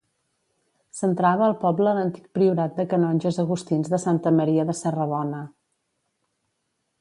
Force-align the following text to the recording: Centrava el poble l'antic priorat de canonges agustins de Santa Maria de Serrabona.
Centrava 0.99 1.43
el 1.47 1.53
poble 1.65 1.93
l'antic 1.97 2.25
priorat 2.37 2.73
de 2.79 2.85
canonges 2.95 3.37
agustins 3.45 3.93
de 3.95 4.01
Santa 4.07 4.33
Maria 4.39 4.67
de 4.71 4.77
Serrabona. 4.81 5.45